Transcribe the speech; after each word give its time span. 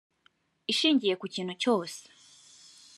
ishingiye 0.71 1.13
ku 1.21 1.25
kintu 1.33 1.53
cyose, 1.61 1.99